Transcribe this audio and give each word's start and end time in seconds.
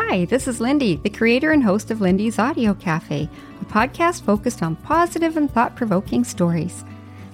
Hi, 0.00 0.26
this 0.26 0.46
is 0.46 0.60
Lindy, 0.60 0.94
the 0.94 1.10
creator 1.10 1.50
and 1.50 1.60
host 1.62 1.90
of 1.90 2.00
Lindy's 2.00 2.38
Audio 2.38 2.72
Cafe, 2.72 3.28
a 3.60 3.64
podcast 3.64 4.22
focused 4.22 4.62
on 4.62 4.76
positive 4.76 5.36
and 5.36 5.50
thought 5.50 5.74
provoking 5.74 6.22
stories. 6.22 6.84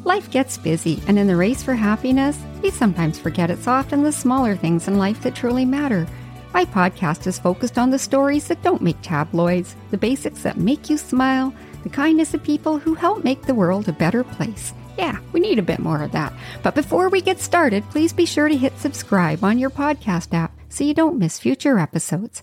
Life 0.05 0.31
gets 0.31 0.57
busy, 0.57 1.01
and 1.07 1.19
in 1.19 1.27
the 1.27 1.37
race 1.37 1.63
for 1.63 1.75
happiness, 1.75 2.41
we 2.63 2.71
sometimes 2.71 3.19
forget 3.19 3.51
it's 3.51 3.69
often 3.69 4.03
the 4.03 4.11
smaller 4.11 4.57
things 4.57 4.89
in 4.89 4.97
life 4.97 5.23
that 5.23 5.35
truly 5.35 5.67
matter. 5.67 6.07
My 6.55 6.65
podcast 6.65 7.27
is 7.27 7.39
focused 7.39 7.77
on 7.77 7.91
the 7.91 7.99
stories 7.99 8.49
that 8.49 8.63
don't 8.63 8.83
make 8.83 9.01
tabloids, 9.03 9.77
the 9.91 9.99
basics 9.99 10.43
that 10.43 10.57
make 10.57 10.89
you 10.89 10.97
smile, 10.97 11.53
the 11.83 11.91
kindness 11.91 12.33
of 12.33 12.43
people 12.43 12.79
who 12.79 12.95
help 12.95 13.23
make 13.23 13.43
the 13.43 13.55
world 13.55 13.91
a 13.91 13.93
better 13.93 14.25
place. 14.25 14.73
Yeah, 14.97 15.19
we 15.33 15.41
need 15.41 15.59
a 15.59 15.63
bit 15.63 15.81
more 15.81 16.03
of 16.03 16.13
that. 16.13 16.33
But 16.63 16.75
before 16.75 17.11
we 17.11 17.21
get 17.21 17.41
started, 17.41 17.85
please 17.91 18.15
be 18.15 18.25
sure 18.25 18.49
to 18.49 18.57
hit 18.57 18.79
subscribe 18.79 19.45
on 19.45 19.59
your 19.59 19.71
podcast 19.71 20.33
app 20.33 20.53
so 20.71 20.83
you 20.83 20.95
don't 20.95 21.19
miss 21.19 21.39
future 21.39 21.79
episodes. 21.79 22.43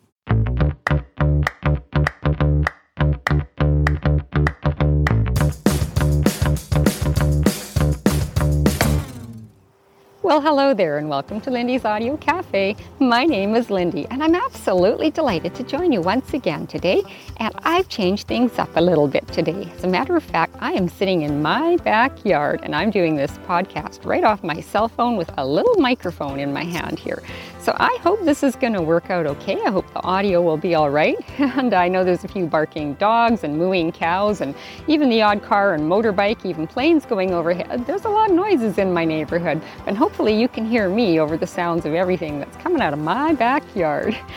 Well, 10.31 10.39
hello 10.39 10.73
there, 10.73 10.97
and 10.97 11.09
welcome 11.09 11.41
to 11.41 11.51
Lindy's 11.51 11.83
Audio 11.83 12.15
Cafe. 12.15 12.77
My 12.99 13.25
name 13.25 13.53
is 13.53 13.69
Lindy, 13.69 14.07
and 14.09 14.23
I'm 14.23 14.33
absolutely 14.33 15.11
delighted 15.11 15.53
to 15.55 15.63
join 15.63 15.91
you 15.91 15.99
once 15.99 16.33
again 16.33 16.67
today. 16.67 17.03
And 17.35 17.53
I've 17.63 17.89
changed 17.89 18.27
things 18.27 18.57
up 18.57 18.69
a 18.77 18.79
little 18.79 19.09
bit 19.09 19.27
today. 19.27 19.69
As 19.75 19.83
a 19.83 19.89
matter 19.89 20.15
of 20.15 20.23
fact, 20.23 20.55
I 20.61 20.71
am 20.71 20.87
sitting 20.87 21.23
in 21.23 21.41
my 21.41 21.75
backyard 21.83 22.61
and 22.63 22.73
I'm 22.73 22.91
doing 22.91 23.17
this 23.17 23.31
podcast 23.45 24.05
right 24.05 24.23
off 24.23 24.41
my 24.41 24.61
cell 24.61 24.87
phone 24.87 25.17
with 25.17 25.29
a 25.37 25.45
little 25.45 25.75
microphone 25.75 26.39
in 26.39 26.53
my 26.53 26.63
hand 26.63 26.97
here. 26.97 27.21
So 27.59 27.75
I 27.77 27.97
hope 28.01 28.23
this 28.23 28.41
is 28.41 28.55
going 28.55 28.73
to 28.73 28.81
work 28.81 29.09
out 29.09 29.27
okay. 29.27 29.59
I 29.65 29.69
hope 29.69 29.91
the 29.93 30.01
audio 30.01 30.41
will 30.41 30.57
be 30.57 30.75
all 30.75 30.89
right. 30.89 31.17
And 31.61 31.73
I 31.73 31.89
know 31.89 32.03
there's 32.03 32.23
a 32.23 32.27
few 32.27 32.45
barking 32.45 32.93
dogs 32.95 33.43
and 33.43 33.57
mooing 33.57 33.91
cows 33.91 34.41
and 34.41 34.55
even 34.87 35.09
the 35.09 35.21
odd 35.21 35.43
car 35.43 35.73
and 35.73 35.83
motorbike, 35.83 36.45
even 36.45 36.65
planes 36.65 37.05
going 37.05 37.33
overhead. 37.33 37.85
There's 37.85 38.05
a 38.05 38.09
lot 38.09 38.29
of 38.29 38.35
noises 38.35 38.77
in 38.77 38.93
my 38.93 39.03
neighborhood. 39.03 39.61
And 39.85 39.97
hopefully 39.97 40.20
you 40.29 40.47
can 40.47 40.65
hear 40.65 40.89
me 40.89 41.19
over 41.19 41.37
the 41.37 41.47
sounds 41.47 41.85
of 41.85 41.93
everything 41.93 42.39
that's 42.39 42.57
coming 42.57 42.81
out 42.81 42.93
of 42.93 42.99
my 42.99 43.33
backyard. 43.33 44.17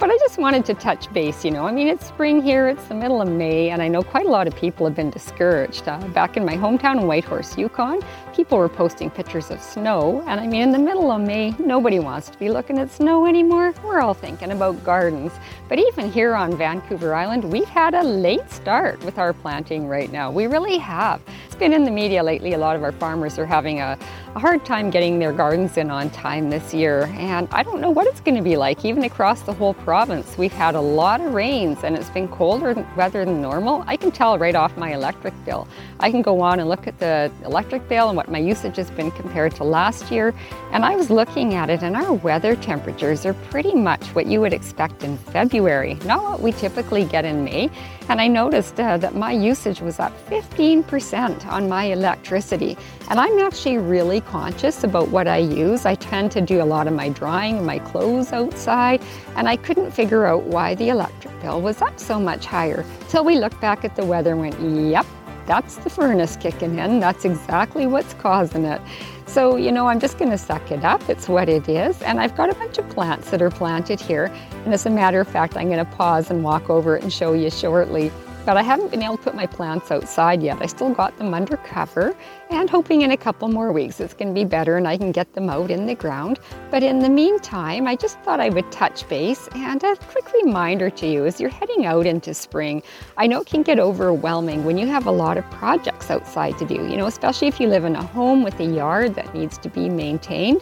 But 0.00 0.10
I 0.10 0.18
just 0.18 0.38
wanted 0.38 0.64
to 0.66 0.74
touch 0.74 1.10
base, 1.12 1.44
you 1.44 1.52
know. 1.52 1.66
I 1.66 1.72
mean, 1.72 1.86
it's 1.86 2.04
spring 2.04 2.42
here, 2.42 2.66
it's 2.66 2.84
the 2.86 2.94
middle 2.94 3.22
of 3.22 3.28
May, 3.28 3.70
and 3.70 3.80
I 3.80 3.86
know 3.86 4.02
quite 4.02 4.26
a 4.26 4.28
lot 4.28 4.48
of 4.48 4.56
people 4.56 4.84
have 4.86 4.96
been 4.96 5.08
discouraged. 5.08 5.88
Uh, 5.88 5.98
back 6.08 6.36
in 6.36 6.44
my 6.44 6.56
hometown 6.56 7.00
in 7.00 7.06
Whitehorse, 7.06 7.56
Yukon, 7.56 8.00
people 8.34 8.58
were 8.58 8.68
posting 8.68 9.08
pictures 9.08 9.52
of 9.52 9.62
snow, 9.62 10.24
and 10.26 10.40
I 10.40 10.48
mean, 10.48 10.62
in 10.62 10.72
the 10.72 10.80
middle 10.80 11.12
of 11.12 11.20
May, 11.20 11.52
nobody 11.60 12.00
wants 12.00 12.28
to 12.30 12.38
be 12.38 12.50
looking 12.50 12.76
at 12.78 12.90
snow 12.90 13.24
anymore. 13.24 13.72
We're 13.84 14.00
all 14.00 14.14
thinking 14.14 14.50
about 14.50 14.82
gardens. 14.82 15.32
But 15.68 15.78
even 15.78 16.10
here 16.10 16.34
on 16.34 16.56
Vancouver 16.56 17.14
Island, 17.14 17.44
we've 17.44 17.68
had 17.68 17.94
a 17.94 18.02
late 18.02 18.50
start 18.50 19.02
with 19.04 19.16
our 19.18 19.32
planting 19.32 19.86
right 19.86 20.10
now. 20.10 20.28
We 20.30 20.48
really 20.48 20.76
have. 20.78 21.22
It's 21.54 21.60
been 21.60 21.72
in 21.72 21.84
the 21.84 21.90
media 21.92 22.20
lately. 22.20 22.54
A 22.54 22.58
lot 22.58 22.74
of 22.74 22.82
our 22.82 22.90
farmers 22.90 23.38
are 23.38 23.46
having 23.46 23.78
a, 23.78 23.96
a 24.34 24.40
hard 24.40 24.64
time 24.64 24.90
getting 24.90 25.20
their 25.20 25.32
gardens 25.32 25.76
in 25.76 25.88
on 25.88 26.10
time 26.10 26.50
this 26.50 26.74
year, 26.74 27.04
and 27.14 27.46
I 27.52 27.62
don't 27.62 27.80
know 27.80 27.90
what 27.90 28.08
it's 28.08 28.18
going 28.18 28.34
to 28.34 28.42
be 28.42 28.56
like, 28.56 28.84
even 28.84 29.04
across 29.04 29.42
the 29.42 29.52
whole 29.52 29.72
province. 29.72 30.36
We've 30.36 30.52
had 30.52 30.74
a 30.74 30.80
lot 30.80 31.20
of 31.20 31.32
rains 31.32 31.84
and 31.84 31.94
it's 31.94 32.10
been 32.10 32.26
colder 32.26 32.74
weather 32.96 33.24
than 33.24 33.40
normal. 33.40 33.84
I 33.86 33.96
can 33.96 34.10
tell 34.10 34.36
right 34.36 34.56
off 34.56 34.76
my 34.76 34.94
electric 34.94 35.32
bill. 35.44 35.68
I 36.00 36.10
can 36.10 36.22
go 36.22 36.40
on 36.40 36.58
and 36.58 36.68
look 36.68 36.88
at 36.88 36.98
the 36.98 37.30
electric 37.44 37.88
bill 37.88 38.08
and 38.08 38.16
what 38.16 38.28
my 38.28 38.38
usage 38.38 38.74
has 38.74 38.90
been 38.90 39.12
compared 39.12 39.54
to 39.54 39.62
last 39.62 40.10
year. 40.10 40.34
And 40.72 40.84
I 40.84 40.96
was 40.96 41.08
looking 41.08 41.54
at 41.54 41.70
it, 41.70 41.84
and 41.84 41.94
our 41.94 42.14
weather 42.14 42.56
temperatures 42.56 43.24
are 43.24 43.34
pretty 43.34 43.76
much 43.76 44.04
what 44.08 44.26
you 44.26 44.40
would 44.40 44.52
expect 44.52 45.04
in 45.04 45.16
February, 45.18 45.94
not 46.04 46.20
what 46.24 46.40
we 46.40 46.50
typically 46.50 47.04
get 47.04 47.24
in 47.24 47.44
May. 47.44 47.70
And 48.08 48.20
I 48.20 48.26
noticed 48.26 48.80
uh, 48.80 48.96
that 48.98 49.14
my 49.14 49.30
usage 49.30 49.80
was 49.80 50.00
up 50.00 50.12
15% 50.28 51.43
on 51.46 51.68
my 51.68 51.84
electricity. 51.84 52.76
And 53.10 53.20
I'm 53.20 53.38
actually 53.38 53.78
really 53.78 54.20
conscious 54.20 54.84
about 54.84 55.08
what 55.08 55.28
I 55.28 55.38
use. 55.38 55.86
I 55.86 55.94
tend 55.94 56.32
to 56.32 56.40
do 56.40 56.62
a 56.62 56.64
lot 56.64 56.86
of 56.86 56.94
my 56.94 57.08
drying 57.08 57.64
my 57.64 57.78
clothes 57.78 58.32
outside, 58.32 59.02
and 59.36 59.48
I 59.48 59.56
couldn't 59.56 59.90
figure 59.90 60.26
out 60.26 60.44
why 60.44 60.74
the 60.74 60.88
electric 60.88 61.40
bill 61.40 61.60
was 61.60 61.82
up 61.82 61.98
so 61.98 62.18
much 62.20 62.46
higher. 62.46 62.84
Till 63.08 63.24
we 63.24 63.36
looked 63.36 63.60
back 63.60 63.84
at 63.84 63.96
the 63.96 64.04
weather 64.04 64.32
and 64.32 64.40
went, 64.40 64.90
yep, 64.90 65.06
that's 65.46 65.76
the 65.76 65.90
furnace 65.90 66.36
kicking 66.36 66.78
in. 66.78 67.00
That's 67.00 67.24
exactly 67.24 67.86
what's 67.86 68.14
causing 68.14 68.64
it. 68.64 68.80
So, 69.26 69.56
you 69.56 69.72
know, 69.72 69.88
I'm 69.88 70.00
just 70.00 70.16
going 70.16 70.30
to 70.30 70.38
suck 70.38 70.70
it 70.70 70.84
up. 70.84 71.08
It's 71.08 71.28
what 71.28 71.48
it 71.48 71.68
is. 71.68 72.00
And 72.02 72.20
I've 72.20 72.36
got 72.36 72.50
a 72.50 72.54
bunch 72.54 72.78
of 72.78 72.88
plants 72.88 73.30
that 73.30 73.42
are 73.42 73.50
planted 73.50 74.00
here. 74.00 74.32
And 74.64 74.72
as 74.72 74.86
a 74.86 74.90
matter 74.90 75.20
of 75.20 75.28
fact, 75.28 75.56
I'm 75.56 75.68
going 75.68 75.84
to 75.84 75.90
pause 75.92 76.30
and 76.30 76.44
walk 76.44 76.70
over 76.70 76.96
it 76.96 77.02
and 77.02 77.12
show 77.12 77.32
you 77.32 77.50
shortly. 77.50 78.12
But 78.44 78.58
I 78.58 78.62
haven't 78.62 78.90
been 78.90 79.02
able 79.02 79.16
to 79.16 79.22
put 79.22 79.34
my 79.34 79.46
plants 79.46 79.90
outside 79.90 80.42
yet. 80.42 80.60
I 80.60 80.66
still 80.66 80.92
got 80.92 81.16
them 81.16 81.32
under 81.32 81.56
cover 81.56 82.14
and 82.50 82.68
hoping 82.68 83.00
in 83.00 83.12
a 83.12 83.16
couple 83.16 83.48
more 83.48 83.72
weeks 83.72 84.00
it's 84.00 84.12
going 84.12 84.28
to 84.28 84.34
be 84.34 84.44
better 84.44 84.76
and 84.76 84.86
I 84.86 84.98
can 84.98 85.12
get 85.12 85.32
them 85.32 85.48
out 85.48 85.70
in 85.70 85.86
the 85.86 85.94
ground. 85.94 86.38
But 86.70 86.82
in 86.82 86.98
the 86.98 87.08
meantime, 87.08 87.86
I 87.86 87.96
just 87.96 88.18
thought 88.20 88.40
I 88.40 88.50
would 88.50 88.70
touch 88.70 89.08
base 89.08 89.48
and 89.54 89.82
a 89.82 89.96
quick 89.96 90.30
reminder 90.44 90.90
to 90.90 91.06
you 91.06 91.24
as 91.24 91.40
you're 91.40 91.48
heading 91.48 91.86
out 91.86 92.04
into 92.04 92.34
spring. 92.34 92.82
I 93.16 93.26
know 93.26 93.40
it 93.40 93.46
can 93.46 93.62
get 93.62 93.78
overwhelming 93.78 94.64
when 94.64 94.76
you 94.76 94.86
have 94.88 95.06
a 95.06 95.10
lot 95.10 95.38
of 95.38 95.50
projects 95.50 96.10
outside 96.10 96.58
to 96.58 96.66
do, 96.66 96.74
you 96.74 96.98
know, 96.98 97.06
especially 97.06 97.48
if 97.48 97.58
you 97.58 97.68
live 97.68 97.84
in 97.84 97.96
a 97.96 98.02
home 98.02 98.44
with 98.44 98.60
a 98.60 98.64
yard 98.64 99.14
that 99.14 99.34
needs 99.34 99.56
to 99.58 99.70
be 99.70 99.88
maintained. 99.88 100.60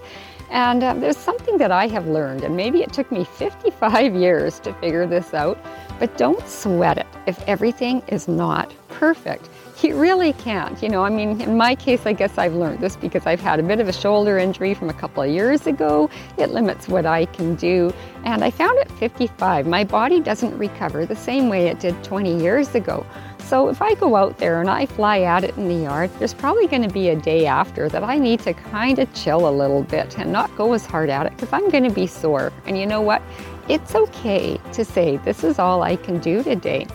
And 0.52 0.84
uh, 0.84 0.92
there's 0.92 1.16
something 1.16 1.56
that 1.56 1.72
I 1.72 1.86
have 1.86 2.06
learned, 2.06 2.44
and 2.44 2.54
maybe 2.54 2.82
it 2.82 2.92
took 2.92 3.10
me 3.10 3.24
55 3.24 4.14
years 4.24 4.60
to 4.60 4.74
figure 4.74 5.06
this 5.06 5.32
out, 5.32 5.58
but 5.98 6.18
don't 6.18 6.46
sweat 6.46 6.98
it 6.98 7.06
if 7.26 7.42
everything 7.72 8.02
is 8.08 8.28
not 8.28 8.70
perfect. 8.88 9.48
You 9.82 9.98
really 9.98 10.34
can't. 10.34 10.80
You 10.82 10.90
know, 10.90 11.04
I 11.04 11.08
mean, 11.08 11.40
in 11.40 11.56
my 11.56 11.74
case, 11.74 12.04
I 12.04 12.12
guess 12.12 12.36
I've 12.36 12.52
learned 12.52 12.80
this 12.80 12.96
because 12.96 13.26
I've 13.26 13.40
had 13.40 13.58
a 13.58 13.62
bit 13.62 13.80
of 13.80 13.88
a 13.88 13.92
shoulder 13.92 14.36
injury 14.36 14.74
from 14.74 14.90
a 14.90 14.92
couple 14.92 15.22
of 15.22 15.30
years 15.30 15.66
ago. 15.66 16.10
It 16.36 16.50
limits 16.50 16.86
what 16.86 17.06
I 17.06 17.24
can 17.24 17.54
do. 17.54 17.90
And 18.24 18.44
I 18.44 18.50
found 18.50 18.78
at 18.78 18.92
55, 18.92 19.66
my 19.66 19.84
body 19.84 20.20
doesn't 20.20 20.56
recover 20.58 21.06
the 21.06 21.16
same 21.16 21.48
way 21.48 21.68
it 21.68 21.80
did 21.80 22.04
20 22.04 22.42
years 22.42 22.74
ago. 22.74 23.06
So 23.38 23.70
if 23.70 23.80
I 23.80 23.94
go 23.94 24.16
out 24.16 24.36
there 24.38 24.60
and 24.60 24.68
I 24.68 24.84
fly 24.84 25.22
at 25.22 25.42
it 25.42 25.56
in 25.56 25.66
the 25.66 25.84
yard, 25.84 26.10
there's 26.18 26.34
probably 26.34 26.66
going 26.66 26.86
to 26.86 26.92
be 26.92 27.08
a 27.08 27.16
day 27.16 27.46
after 27.46 27.88
that 27.88 28.04
I 28.04 28.18
need 28.18 28.40
to 28.40 28.52
kind 28.52 28.98
of 28.98 29.12
chill 29.14 29.48
a 29.48 29.50
little 29.50 29.82
bit 29.82 30.18
and 30.18 30.30
not 30.30 30.54
go 30.56 30.74
as 30.74 30.84
hard 30.84 31.08
at 31.08 31.26
it 31.26 31.32
because 31.36 31.52
I'm 31.52 31.70
going 31.70 31.84
to 31.84 31.94
be 31.94 32.06
sore. 32.06 32.52
And 32.66 32.78
you 32.78 32.86
know 32.86 33.00
what? 33.00 33.22
It's 33.68 33.94
okay 33.94 34.60
to 34.72 34.84
say, 34.84 35.16
this 35.18 35.42
is 35.42 35.58
all 35.58 35.82
I 35.82 35.96
can 35.96 36.18
do 36.18 36.42
today. 36.42 36.86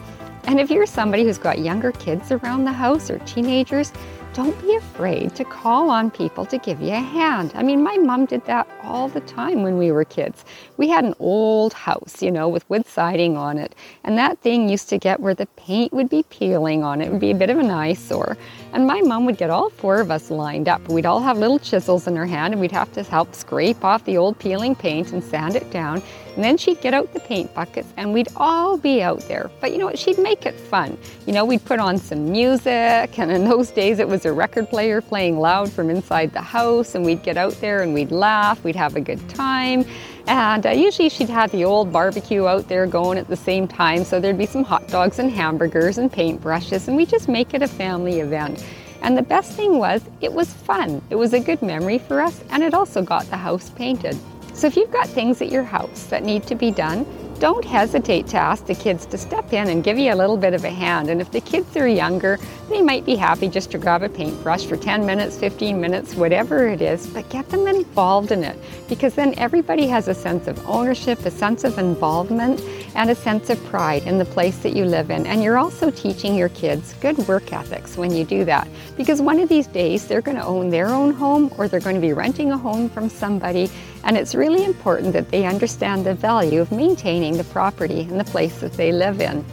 And 0.47 0.61
if 0.61 0.71
you're 0.71 0.85
somebody 0.85 1.25
who's 1.25 1.37
got 1.37 1.59
younger 1.59 1.91
kids 1.91 2.31
around 2.31 2.63
the 2.63 2.71
house 2.71 3.11
or 3.11 3.19
teenagers, 3.19 3.91
don't 4.33 4.59
be 4.61 4.75
afraid 4.75 5.35
to 5.35 5.43
call 5.43 5.89
on 5.89 6.09
people 6.09 6.45
to 6.45 6.57
give 6.57 6.79
you 6.79 6.93
a 6.93 6.99
hand. 6.99 7.51
I 7.55 7.63
mean, 7.63 7.83
my 7.83 7.97
mom 7.97 8.27
did 8.27 8.45
that 8.45 8.65
all 8.83 9.09
the 9.09 9.19
time 9.21 9.63
when 9.63 9.77
we 9.77 9.91
were 9.91 10.05
kids. 10.05 10.45
We 10.77 10.87
had 10.87 11.03
an 11.03 11.15
old 11.19 11.73
house, 11.73 12.21
you 12.21 12.31
know, 12.31 12.47
with 12.47 12.69
wood 12.69 12.85
siding 12.85 13.35
on 13.35 13.57
it, 13.57 13.75
and 14.03 14.17
that 14.19 14.39
thing 14.39 14.69
used 14.69 14.89
to 14.89 14.97
get 14.97 15.19
where 15.19 15.33
the 15.33 15.47
paint 15.57 15.91
would 15.91 16.07
be 16.07 16.23
peeling 16.29 16.83
on 16.83 17.01
it. 17.01 17.07
It 17.07 17.11
would 17.11 17.19
be 17.19 17.31
a 17.31 17.35
bit 17.35 17.49
of 17.49 17.57
an 17.57 17.71
eyesore. 17.71 18.37
And 18.73 18.85
my 18.85 19.01
mom 19.01 19.25
would 19.25 19.37
get 19.37 19.49
all 19.49 19.69
four 19.69 19.99
of 19.99 20.11
us 20.11 20.29
lined 20.29 20.67
up. 20.67 20.87
We'd 20.89 21.05
all 21.05 21.21
have 21.21 21.37
little 21.37 21.59
chisels 21.59 22.07
in 22.07 22.15
her 22.15 22.25
hand, 22.25 22.53
and 22.53 22.61
we'd 22.61 22.71
have 22.71 22.91
to 22.93 23.03
help 23.03 23.33
scrape 23.33 23.83
off 23.83 24.03
the 24.05 24.17
old 24.17 24.37
peeling 24.39 24.75
paint 24.75 25.13
and 25.13 25.23
sand 25.23 25.55
it 25.55 25.71
down. 25.71 26.01
And 26.35 26.43
then 26.43 26.57
she'd 26.57 26.81
get 26.81 26.93
out 26.93 27.11
the 27.13 27.19
paint 27.19 27.51
buckets 27.55 27.91
and 27.97 28.13
we'd 28.13 28.27
all 28.35 28.77
be 28.77 29.01
out 29.01 29.21
there. 29.21 29.49
But 29.59 29.71
you 29.71 29.79
know 29.79 29.85
what? 29.85 29.97
She'd 29.97 30.19
make 30.19 30.45
it 30.45 30.53
fun. 30.53 30.95
You 31.25 31.33
know, 31.33 31.43
we'd 31.43 31.65
put 31.65 31.79
on 31.79 31.97
some 31.97 32.31
music, 32.31 33.17
and 33.17 33.31
in 33.31 33.45
those 33.45 33.71
days 33.71 33.97
it 33.97 34.07
was 34.07 34.23
a 34.23 34.31
record 34.31 34.69
player 34.69 35.01
playing 35.01 35.39
loud 35.39 35.71
from 35.71 35.89
inside 35.89 36.33
the 36.33 36.41
house, 36.41 36.93
and 36.93 37.03
we'd 37.03 37.23
get 37.23 37.37
out 37.37 37.53
there 37.53 37.81
and 37.81 37.91
we'd 37.91 38.11
laugh, 38.11 38.63
we'd 38.63 38.75
have 38.75 38.95
a 38.95 39.01
good 39.01 39.27
time. 39.29 39.83
And 40.27 40.65
uh, 40.65 40.71
usually 40.71 41.07
she'd 41.07 41.29
have 41.29 41.51
the 41.51 41.63
old 41.63 41.93
barbecue 41.93 42.47
out 42.47 42.67
there 42.67 42.85
going 42.85 43.17
at 43.17 43.29
the 43.29 43.37
same 43.37 43.65
time, 43.67 44.03
so 44.03 44.19
there'd 44.19 44.37
be 44.37 44.45
some 44.45 44.63
hot 44.63 44.87
dogs 44.89 45.19
and 45.19 45.31
hamburgers 45.31 45.97
and 45.97 46.11
paintbrushes, 46.11 46.89
and 46.89 46.97
we 46.97 47.05
just 47.05 47.29
make 47.29 47.53
it 47.53 47.61
a 47.61 47.67
family 47.67 48.19
event. 48.19 48.65
And 49.01 49.17
the 49.17 49.21
best 49.21 49.53
thing 49.53 49.77
was, 49.77 50.01
it 50.19 50.33
was 50.33 50.51
fun. 50.51 51.01
It 51.09 51.15
was 51.15 51.33
a 51.33 51.39
good 51.39 51.61
memory 51.61 51.97
for 51.97 52.19
us, 52.19 52.43
and 52.49 52.61
it 52.61 52.73
also 52.73 53.01
got 53.01 53.25
the 53.27 53.37
house 53.37 53.69
painted. 53.69 54.17
So 54.53 54.67
if 54.67 54.75
you've 54.75 54.91
got 54.91 55.07
things 55.07 55.41
at 55.41 55.49
your 55.49 55.63
house 55.63 56.07
that 56.07 56.23
need 56.23 56.43
to 56.47 56.55
be 56.55 56.71
done, 56.71 57.05
don't 57.39 57.63
hesitate 57.63 58.27
to 58.27 58.37
ask 58.37 58.65
the 58.65 58.75
kids 58.75 59.05
to 59.05 59.17
step 59.17 59.53
in 59.53 59.69
and 59.69 59.83
give 59.83 59.97
you 59.97 60.13
a 60.13 60.15
little 60.15 60.37
bit 60.37 60.53
of 60.53 60.63
a 60.63 60.69
hand. 60.69 61.09
And 61.09 61.21
if 61.21 61.31
the 61.31 61.41
kids 61.41 61.75
are 61.77 61.87
younger, 61.87 62.39
they 62.69 62.81
might 62.81 63.05
be 63.05 63.15
happy 63.15 63.47
just 63.47 63.71
to 63.71 63.77
grab 63.77 64.03
a 64.03 64.09
paintbrush 64.09 64.65
for 64.65 64.75
10 64.75 65.05
minutes, 65.05 65.37
15 65.37 65.79
minutes, 65.79 66.15
whatever 66.15 66.67
it 66.67 66.81
is, 66.81 67.07
but 67.07 67.29
get 67.29 67.47
them 67.49 67.67
involved 67.67 68.31
in 68.31 68.43
it 68.43 68.57
because 68.89 69.13
then 69.13 69.33
everybody 69.37 69.87
has 69.87 70.07
a 70.07 70.13
sense 70.13 70.47
of 70.47 70.57
ownership, 70.67 71.19
a 71.25 71.31
sense 71.31 71.63
of 71.63 71.77
involvement, 71.77 72.59
and 72.95 73.09
a 73.09 73.15
sense 73.15 73.49
of 73.49 73.63
pride 73.65 74.03
in 74.03 74.17
the 74.17 74.25
place 74.25 74.57
that 74.59 74.75
you 74.75 74.85
live 74.85 75.11
in. 75.11 75.27
And 75.27 75.43
you're 75.43 75.57
also 75.57 75.91
teaching 75.91 76.35
your 76.35 76.49
kids 76.49 76.93
good 76.95 77.17
work 77.27 77.53
ethics 77.53 77.97
when 77.97 78.11
you 78.11 78.25
do 78.25 78.43
that 78.45 78.67
because 78.97 79.21
one 79.21 79.39
of 79.39 79.47
these 79.47 79.67
days 79.67 80.07
they're 80.07 80.21
going 80.21 80.37
to 80.37 80.43
own 80.43 80.69
their 80.69 80.87
own 80.87 81.13
home 81.13 81.53
or 81.57 81.67
they're 81.67 81.79
going 81.79 81.95
to 81.95 82.01
be 82.01 82.13
renting 82.13 82.51
a 82.51 82.57
home 82.57 82.89
from 82.89 83.09
somebody 83.09 83.69
And 84.03 84.17
it's 84.17 84.35
really 84.35 84.63
important 84.63 85.13
that 85.13 85.29
they 85.29 85.45
understand 85.45 86.05
the 86.05 86.13
value 86.13 86.61
of 86.61 86.71
maintaining 86.71 87.37
the 87.37 87.43
property 87.45 88.01
and 88.01 88.19
the 88.19 88.25
place 88.25 88.59
that 88.59 88.73
they 88.73 88.91
live 88.91 89.21
in. 89.21 89.45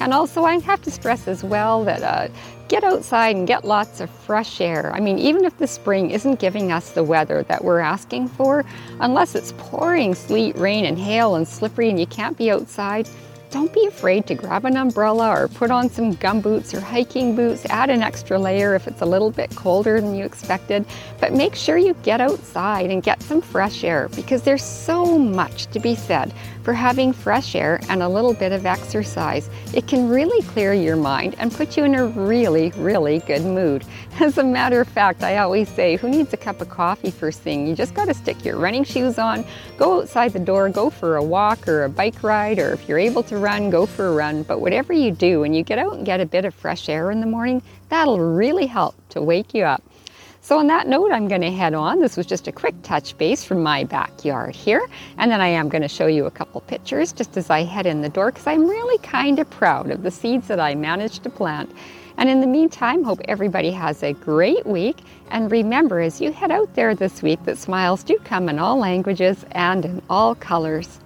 And 0.00 0.14
also, 0.14 0.44
I 0.44 0.58
have 0.60 0.80
to 0.82 0.90
stress 0.90 1.26
as 1.26 1.42
well 1.42 1.84
that 1.84 2.02
uh, 2.02 2.32
get 2.68 2.84
outside 2.84 3.34
and 3.34 3.46
get 3.46 3.64
lots 3.64 4.00
of 4.00 4.08
fresh 4.10 4.60
air. 4.60 4.92
I 4.94 5.00
mean, 5.00 5.18
even 5.18 5.44
if 5.44 5.58
the 5.58 5.66
spring 5.66 6.10
isn't 6.10 6.38
giving 6.38 6.70
us 6.70 6.90
the 6.90 7.02
weather 7.02 7.42
that 7.44 7.64
we're 7.64 7.80
asking 7.80 8.28
for, 8.28 8.64
unless 9.00 9.34
it's 9.34 9.52
pouring 9.58 10.14
sleet, 10.14 10.56
rain, 10.56 10.84
and 10.84 10.98
hail 10.98 11.34
and 11.34 11.48
slippery 11.48 11.90
and 11.90 11.98
you 11.98 12.06
can't 12.06 12.36
be 12.36 12.50
outside, 12.50 13.08
don't 13.50 13.72
be 13.72 13.86
afraid 13.86 14.26
to 14.26 14.34
grab 14.34 14.64
an 14.64 14.76
umbrella 14.76 15.30
or 15.30 15.48
put 15.48 15.70
on 15.70 15.88
some 15.88 16.12
gum 16.14 16.40
boots 16.40 16.74
or 16.74 16.80
hiking 16.80 17.34
boots. 17.34 17.64
Add 17.70 17.88
an 17.88 18.02
extra 18.02 18.38
layer 18.38 18.74
if 18.74 18.86
it's 18.86 19.00
a 19.00 19.06
little 19.06 19.30
bit 19.30 19.54
colder 19.56 20.00
than 20.00 20.14
you 20.14 20.24
expected. 20.24 20.84
But 21.18 21.32
make 21.32 21.54
sure 21.54 21.78
you 21.78 21.94
get 22.02 22.20
outside 22.20 22.90
and 22.90 23.02
get 23.02 23.22
some 23.22 23.40
fresh 23.40 23.84
air 23.84 24.08
because 24.14 24.42
there's 24.42 24.62
so 24.62 25.18
much 25.18 25.66
to 25.68 25.80
be 25.80 25.94
said 25.94 26.32
for 26.62 26.74
having 26.74 27.14
fresh 27.14 27.54
air 27.54 27.80
and 27.88 28.02
a 28.02 28.08
little 28.08 28.34
bit 28.34 28.52
of 28.52 28.66
exercise. 28.66 29.48
It 29.72 29.86
can 29.86 30.10
really 30.10 30.42
clear 30.48 30.74
your 30.74 30.96
mind 30.96 31.34
and 31.38 31.50
put 31.50 31.78
you 31.78 31.84
in 31.84 31.94
a 31.94 32.04
really, 32.06 32.72
really 32.76 33.20
good 33.20 33.42
mood. 33.42 33.86
As 34.20 34.36
a 34.36 34.44
matter 34.44 34.80
of 34.80 34.88
fact, 34.88 35.22
I 35.22 35.38
always 35.38 35.68
say, 35.70 35.96
who 35.96 36.10
needs 36.10 36.32
a 36.34 36.36
cup 36.36 36.60
of 36.60 36.68
coffee 36.68 37.10
first 37.10 37.40
thing? 37.40 37.66
You 37.66 37.74
just 37.74 37.94
got 37.94 38.06
to 38.06 38.14
stick 38.14 38.44
your 38.44 38.58
running 38.58 38.84
shoes 38.84 39.18
on, 39.18 39.46
go 39.78 40.02
outside 40.02 40.34
the 40.34 40.40
door, 40.40 40.68
go 40.68 40.90
for 40.90 41.16
a 41.16 41.24
walk 41.24 41.66
or 41.66 41.84
a 41.84 41.88
bike 41.88 42.22
ride, 42.22 42.58
or 42.58 42.74
if 42.74 42.86
you're 42.86 42.98
able 42.98 43.22
to 43.22 43.37
run, 43.38 43.70
go 43.70 43.86
for 43.86 44.08
a 44.08 44.12
run. 44.12 44.42
But 44.42 44.60
whatever 44.60 44.92
you 44.92 45.10
do, 45.10 45.40
when 45.40 45.54
you 45.54 45.62
get 45.62 45.78
out 45.78 45.94
and 45.94 46.04
get 46.04 46.20
a 46.20 46.26
bit 46.26 46.44
of 46.44 46.54
fresh 46.54 46.88
air 46.88 47.10
in 47.10 47.20
the 47.20 47.26
morning, 47.26 47.62
that'll 47.88 48.20
really 48.20 48.66
help 48.66 48.94
to 49.10 49.22
wake 49.22 49.54
you 49.54 49.64
up. 49.64 49.82
So, 50.40 50.58
on 50.58 50.66
that 50.68 50.86
note, 50.88 51.12
I'm 51.12 51.28
going 51.28 51.42
to 51.42 51.50
head 51.50 51.74
on. 51.74 52.00
This 52.00 52.16
was 52.16 52.24
just 52.24 52.48
a 52.48 52.52
quick 52.52 52.74
touch 52.82 53.18
base 53.18 53.44
from 53.44 53.62
my 53.62 53.84
backyard 53.84 54.54
here. 54.54 54.88
And 55.18 55.30
then 55.30 55.40
I 55.40 55.48
am 55.48 55.68
going 55.68 55.82
to 55.82 55.88
show 55.88 56.06
you 56.06 56.24
a 56.24 56.30
couple 56.30 56.60
pictures 56.62 57.12
just 57.12 57.36
as 57.36 57.50
I 57.50 57.64
head 57.64 57.84
in 57.84 58.00
the 58.00 58.08
door 58.08 58.30
because 58.30 58.46
I'm 58.46 58.66
really 58.66 58.98
kind 58.98 59.38
of 59.38 59.50
proud 59.50 59.90
of 59.90 60.02
the 60.02 60.10
seeds 60.10 60.48
that 60.48 60.58
I 60.58 60.74
managed 60.74 61.22
to 61.24 61.30
plant. 61.30 61.70
And 62.16 62.30
in 62.30 62.40
the 62.40 62.46
meantime, 62.46 63.04
hope 63.04 63.20
everybody 63.26 63.70
has 63.72 64.02
a 64.02 64.12
great 64.12 64.64
week. 64.64 64.98
And 65.30 65.52
remember, 65.52 66.00
as 66.00 66.20
you 66.20 66.32
head 66.32 66.50
out 66.50 66.74
there 66.74 66.94
this 66.94 67.22
week, 67.22 67.44
that 67.44 67.58
smiles 67.58 68.02
do 68.02 68.18
come 68.24 68.48
in 68.48 68.58
all 68.58 68.78
languages 68.78 69.44
and 69.52 69.84
in 69.84 70.02
all 70.08 70.34
colors. 70.34 70.98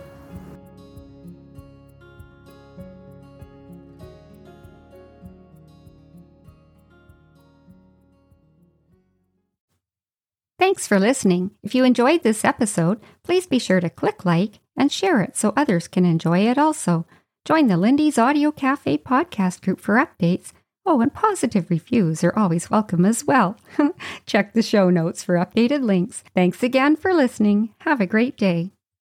Thanks 10.72 10.86
for 10.86 10.98
listening. 10.98 11.50
If 11.62 11.74
you 11.74 11.84
enjoyed 11.84 12.22
this 12.22 12.46
episode, 12.46 12.98
please 13.24 13.46
be 13.46 13.58
sure 13.58 13.78
to 13.78 13.90
click 13.90 14.24
like 14.24 14.60
and 14.74 14.90
share 14.90 15.20
it 15.20 15.36
so 15.36 15.52
others 15.54 15.86
can 15.86 16.06
enjoy 16.06 16.48
it 16.48 16.56
also. 16.56 17.04
Join 17.44 17.66
the 17.66 17.76
Lindy's 17.76 18.16
Audio 18.16 18.50
Cafe 18.50 18.96
podcast 18.96 19.60
group 19.60 19.80
for 19.80 19.96
updates. 19.96 20.54
Oh, 20.86 21.02
and 21.02 21.12
positive 21.12 21.68
reviews 21.68 22.24
are 22.24 22.34
always 22.34 22.70
welcome 22.70 23.04
as 23.04 23.26
well. 23.26 23.58
Check 24.24 24.54
the 24.54 24.62
show 24.62 24.88
notes 24.88 25.22
for 25.22 25.34
updated 25.34 25.82
links. 25.82 26.24
Thanks 26.34 26.62
again 26.62 26.96
for 26.96 27.12
listening. 27.12 27.74
Have 27.80 28.00
a 28.00 28.06
great 28.06 28.38
day. 28.38 28.70